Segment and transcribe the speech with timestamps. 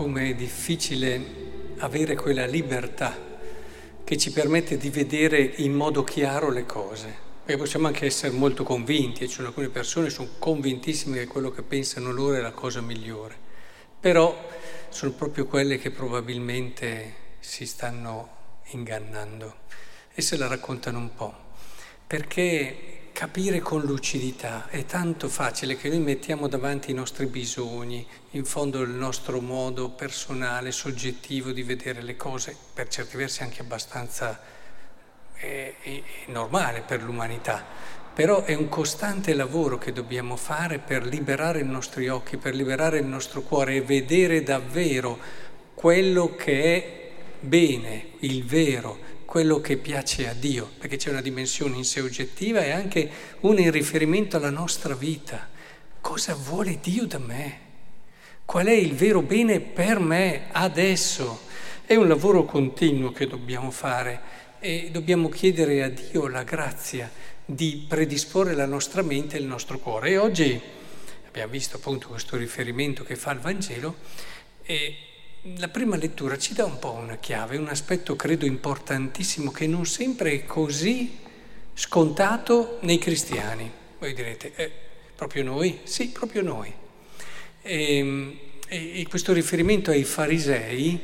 [0.00, 3.14] come è difficile avere quella libertà
[4.02, 7.14] che ci permette di vedere in modo chiaro le cose.
[7.44, 11.60] Perché possiamo anche essere molto convinti, e cioè alcune persone sono convintissime che quello che
[11.60, 13.36] pensano loro è la cosa migliore,
[14.00, 14.34] però
[14.88, 18.28] sono proprio quelle che probabilmente si stanno
[18.70, 19.54] ingannando
[20.14, 21.34] e se la raccontano un po'.
[22.06, 24.66] Perché capire con lucidità.
[24.70, 29.90] È tanto facile che noi mettiamo davanti i nostri bisogni, in fondo il nostro modo
[29.90, 34.40] personale, soggettivo di vedere le cose, per certi versi anche abbastanza
[35.34, 37.62] eh, eh, normale per l'umanità.
[38.14, 43.00] Però è un costante lavoro che dobbiamo fare per liberare i nostri occhi, per liberare
[43.00, 45.18] il nostro cuore e vedere davvero
[45.74, 51.76] quello che è bene, il vero, quello che piace a Dio, perché c'è una dimensione
[51.76, 53.08] in sé oggettiva e anche
[53.42, 55.48] una in riferimento alla nostra vita.
[56.00, 57.58] Cosa vuole Dio da me?
[58.44, 61.42] Qual è il vero bene per me adesso?
[61.86, 64.20] È un lavoro continuo che dobbiamo fare
[64.58, 67.08] e dobbiamo chiedere a Dio la grazia
[67.44, 70.10] di predisporre la nostra mente e il nostro cuore.
[70.10, 70.60] E oggi
[71.28, 73.94] abbiamo visto appunto questo riferimento che fa il Vangelo
[74.64, 74.96] e
[75.56, 79.86] la prima lettura ci dà un po' una chiave, un aspetto credo importantissimo che non
[79.86, 81.18] sempre è così
[81.72, 83.70] scontato nei cristiani.
[83.98, 84.70] Voi direte, eh,
[85.14, 85.80] proprio noi?
[85.84, 86.72] Sì, proprio noi.
[87.62, 91.00] Ehm, e, e questo riferimento ai farisei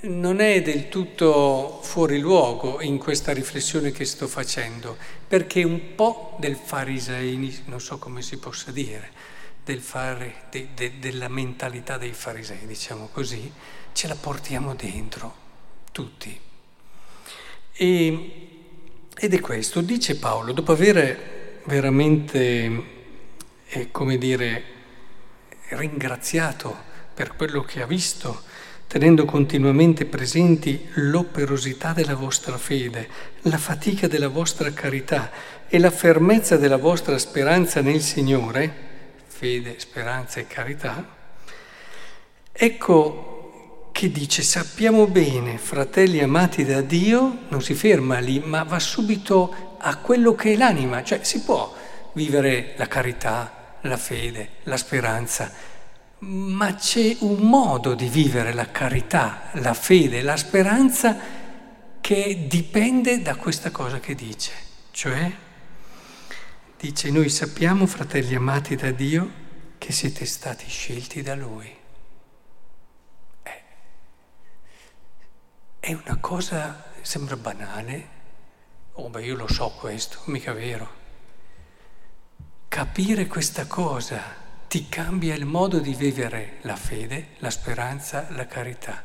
[0.00, 6.36] non è del tutto fuori luogo in questa riflessione che sto facendo, perché un po'
[6.38, 9.10] del fariseini, non so come si possa dire,
[9.66, 13.50] del fare, de, de, della mentalità dei farisei, diciamo così,
[13.92, 15.34] ce la portiamo dentro,
[15.90, 16.38] tutti.
[17.72, 18.48] E,
[19.12, 22.82] ed è questo, dice Paolo, dopo aver veramente,
[23.66, 24.62] eh, come dire,
[25.70, 28.42] ringraziato per quello che ha visto,
[28.86, 33.08] tenendo continuamente presenti l'operosità della vostra fede,
[33.42, 35.28] la fatica della vostra carità
[35.66, 38.85] e la fermezza della vostra speranza nel Signore,
[39.36, 41.06] fede, speranza e carità,
[42.50, 48.78] ecco che dice sappiamo bene, fratelli amati da Dio, non si ferma lì, ma va
[48.78, 51.74] subito a quello che è l'anima, cioè si può
[52.14, 55.52] vivere la carità, la fede, la speranza,
[56.20, 61.18] ma c'è un modo di vivere la carità, la fede, la speranza
[62.00, 64.52] che dipende da questa cosa che dice,
[64.92, 65.44] cioè
[66.78, 69.30] Dice, noi sappiamo, fratelli amati da Dio,
[69.78, 71.74] che siete stati scelti da Lui.
[73.42, 73.62] Eh,
[75.80, 78.08] è una cosa, sembra banale,
[78.92, 81.04] oh beh io lo so questo, mica vero.
[82.68, 84.22] Capire questa cosa
[84.68, 89.02] ti cambia il modo di vivere la fede, la speranza, la carità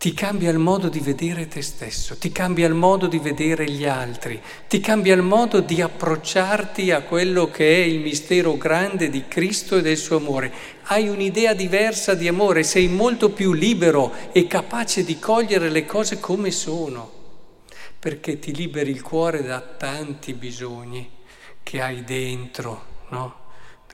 [0.00, 3.84] ti cambia il modo di vedere te stesso, ti cambia il modo di vedere gli
[3.84, 9.28] altri, ti cambia il modo di approcciarti a quello che è il mistero grande di
[9.28, 10.50] Cristo e del suo amore.
[10.84, 16.18] Hai un'idea diversa di amore, sei molto più libero e capace di cogliere le cose
[16.18, 17.12] come sono,
[17.98, 21.10] perché ti liberi il cuore da tanti bisogni
[21.62, 23.34] che hai dentro, no?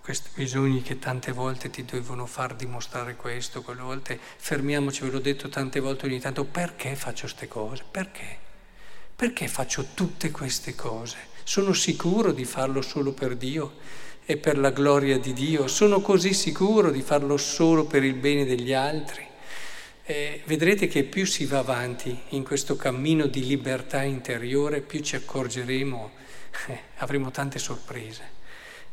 [0.07, 5.19] Questi bisogni che tante volte ti devono far dimostrare questo, quelle volte fermiamoci, ve l'ho
[5.19, 7.83] detto tante volte ogni tanto, perché faccio queste cose?
[7.91, 8.39] Perché?
[9.17, 11.17] Perché faccio tutte queste cose?
[11.43, 13.79] Sono sicuro di farlo solo per Dio
[14.25, 15.67] e per la gloria di Dio?
[15.67, 19.27] Sono così sicuro di farlo solo per il bene degli altri?
[20.05, 25.17] Eh, vedrete che più si va avanti in questo cammino di libertà interiore, più ci
[25.17, 26.13] accorgeremo,
[26.69, 28.37] eh, avremo tante sorprese.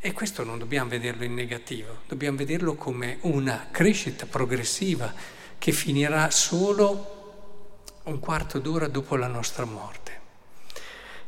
[0.06, 5.14] E questo non dobbiamo vederlo in negativo, dobbiamo vederlo come una crescita progressiva
[5.58, 10.20] che finirà solo un quarto d'ora dopo la nostra morte.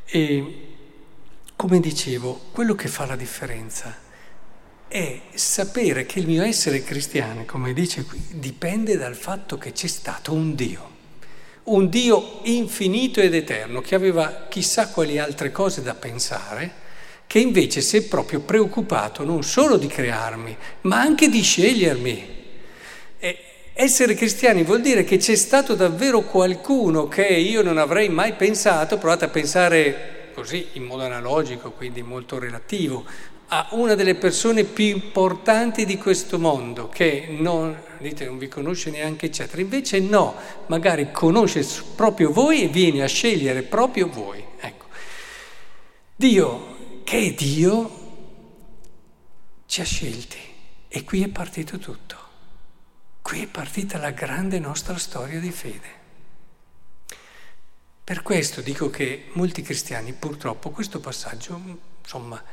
[0.04, 0.68] E
[1.56, 3.96] come dicevo, quello che fa la differenza
[4.90, 9.88] è sapere che il mio essere cristiano, come dice qui, dipende dal fatto che c'è
[9.88, 10.90] stato un Dio,
[11.64, 16.84] un Dio infinito ed eterno che aveva chissà quali altre cose da pensare
[17.36, 22.28] che invece si è proprio preoccupato non solo di crearmi, ma anche di scegliermi.
[23.20, 23.38] E
[23.74, 28.98] essere cristiani vuol dire che c'è stato davvero qualcuno che io non avrei mai pensato,
[28.98, 33.04] provate a pensare così in modo analogico, quindi molto relativo,
[33.48, 38.92] a una delle persone più importanti di questo mondo, che non, dite, non vi conosce
[38.92, 39.62] neanche, eccetera.
[39.62, 40.36] Invece no,
[40.68, 41.68] magari conosce
[41.98, 44.42] proprio voi e viene a scegliere proprio voi.
[44.58, 44.86] Ecco.
[46.16, 46.75] Dio
[47.06, 48.04] che Dio
[49.68, 50.40] ci ha scelti
[50.88, 52.18] e qui è partito tutto.
[53.22, 56.04] Qui è partita la grande nostra storia di fede.
[58.04, 61.62] Per questo dico che molti cristiani purtroppo questo passaggio,
[62.02, 62.44] insomma,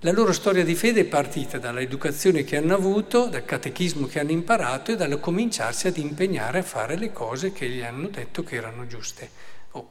[0.00, 4.32] la loro storia di fede è partita dall'educazione che hanno avuto, dal catechismo che hanno
[4.32, 8.56] imparato e dal cominciarsi ad impegnare a fare le cose che gli hanno detto che
[8.56, 9.30] erano giuste.
[9.70, 9.88] Oh,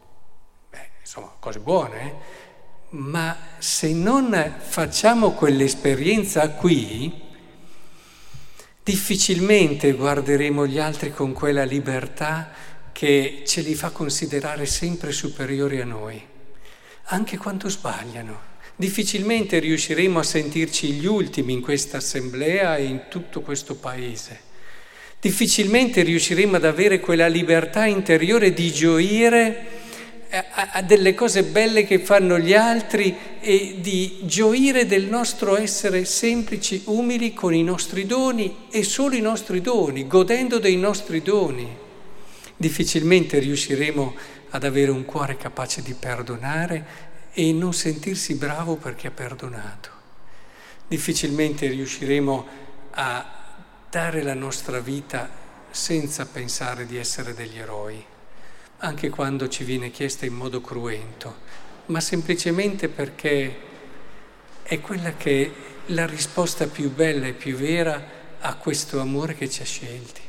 [0.69, 2.51] beh, insomma, cose buone, eh?
[2.95, 7.11] Ma se non facciamo quell'esperienza qui,
[8.83, 12.51] difficilmente guarderemo gli altri con quella libertà
[12.91, 16.23] che ce li fa considerare sempre superiori a noi,
[17.05, 18.51] anche quando sbagliano.
[18.75, 24.39] Difficilmente riusciremo a sentirci gli ultimi in questa assemblea e in tutto questo paese.
[25.19, 29.72] Difficilmente riusciremo ad avere quella libertà interiore di gioire
[30.33, 36.81] a, delle cose belle che fanno gli altri e di gioire del nostro essere semplici,
[36.85, 41.81] umili con i nostri doni e solo i nostri doni, godendo dei nostri doni
[42.63, 44.15] difficilmente riusciremo
[44.51, 49.89] ad avere un cuore capace di perdonare e non sentirsi bravo perché ha perdonato.
[50.87, 52.47] Difficilmente riusciremo
[52.91, 53.31] a
[53.89, 55.29] dare la nostra vita
[55.71, 58.01] senza pensare di essere degli eroi,
[58.83, 61.37] anche quando ci viene chiesta in modo cruento,
[61.85, 63.55] ma semplicemente perché
[64.61, 65.51] è quella che è
[65.93, 70.21] la risposta più bella e più vera a questo amore che ci ha scelti.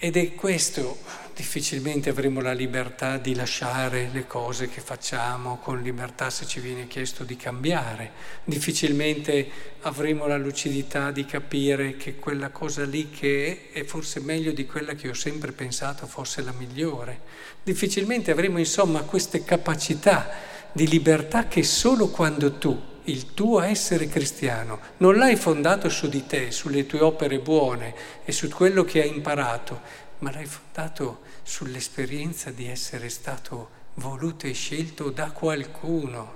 [0.00, 0.98] Ed è questo,
[1.34, 6.86] difficilmente avremo la libertà di lasciare le cose che facciamo con libertà se ci viene
[6.86, 8.12] chiesto di cambiare,
[8.44, 9.48] difficilmente
[9.80, 14.66] avremo la lucidità di capire che quella cosa lì che è è forse meglio di
[14.66, 17.20] quella che ho sempre pensato fosse la migliore,
[17.64, 20.30] difficilmente avremo insomma queste capacità
[20.70, 26.26] di libertà che solo quando tu il tuo essere cristiano non l'hai fondato su di
[26.26, 27.94] te, sulle tue opere buone
[28.24, 29.80] e su quello che hai imparato,
[30.18, 36.34] ma l'hai fondato sull'esperienza di essere stato voluto e scelto da qualcuno,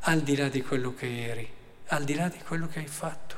[0.00, 1.48] al di là di quello che eri,
[1.88, 3.36] al di là di quello che hai fatto.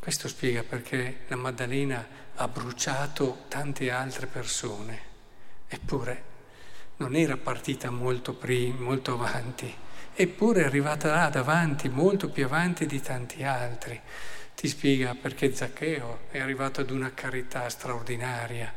[0.00, 5.00] Questo spiega perché la Maddalena ha bruciato tante altre persone,
[5.68, 6.34] eppure
[6.98, 9.84] non era partita molto prima, molto avanti
[10.18, 14.00] eppure è arrivata là davanti, molto più avanti di tanti altri.
[14.54, 18.72] Ti spiega perché Zaccheo è arrivato ad una carità straordinaria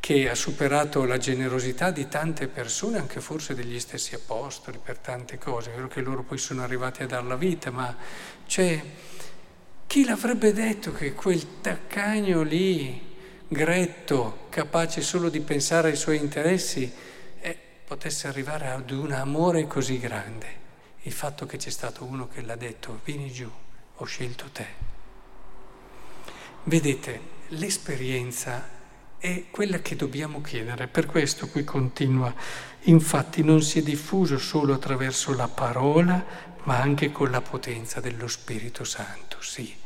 [0.00, 5.36] che ha superato la generosità di tante persone, anche forse degli stessi apostoli, per tante
[5.36, 5.70] cose.
[5.70, 7.94] È vero che loro poi sono arrivati a dar la vita, ma
[8.46, 8.82] cioè,
[9.86, 13.14] chi l'avrebbe detto che quel taccagno lì,
[13.46, 16.90] gretto, capace solo di pensare ai suoi interessi,
[17.92, 20.60] potesse arrivare ad un amore così grande?
[21.02, 23.50] il fatto che c'è stato uno che l'ha detto, vieni giù,
[23.96, 24.66] ho scelto te.
[26.64, 28.66] Vedete, l'esperienza
[29.18, 32.32] è quella che dobbiamo chiedere, per questo qui continua,
[32.82, 36.24] infatti non si è diffuso solo attraverso la parola,
[36.62, 39.76] ma anche con la potenza dello Spirito Santo, sì.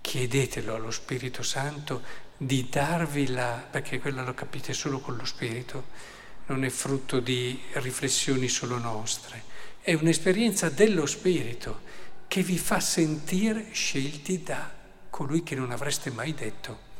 [0.00, 2.02] Chiedetelo allo Spirito Santo
[2.36, 6.20] di darvi la, perché quella lo capite solo con lo Spirito,
[6.52, 9.42] non è frutto di riflessioni solo nostre
[9.80, 11.80] è un'esperienza dello Spirito
[12.28, 14.70] che vi fa sentire scelti da
[15.10, 16.90] colui che non avreste mai detto.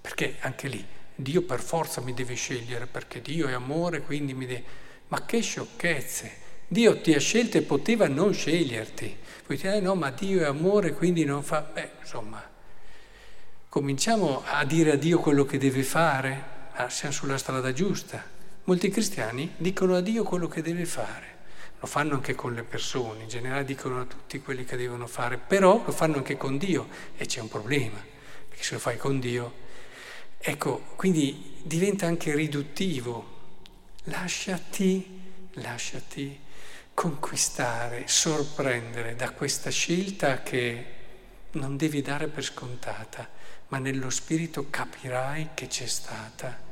[0.00, 4.46] Perché anche lì Dio per forza mi deve scegliere, perché Dio è amore, quindi mi
[4.46, 4.64] deve...
[5.08, 6.40] Ma che sciocchezze!
[6.66, 9.16] Dio ti ha scelto e poteva non sceglierti.
[9.46, 11.60] Poi ti eh no, ma Dio è amore, quindi non fa...
[11.60, 12.42] Beh, insomma,
[13.68, 18.40] cominciamo a dire a Dio quello che deve fare, ah, siamo sulla strada giusta.
[18.64, 21.30] Molti cristiani dicono a Dio quello che deve fare.
[21.80, 25.36] Lo fanno anche con le persone, in generale dicono a tutti quelli che devono fare,
[25.36, 28.00] però lo fanno anche con Dio e c'è un problema,
[28.48, 29.52] perché se lo fai con Dio,
[30.38, 33.40] ecco, quindi diventa anche riduttivo.
[34.04, 35.20] Lasciati,
[35.54, 36.38] lasciati
[36.94, 40.84] conquistare, sorprendere da questa scelta che
[41.52, 43.28] non devi dare per scontata,
[43.68, 46.70] ma nello spirito capirai che c'è stata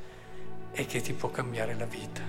[0.73, 2.23] e che ti può cambiare la vita.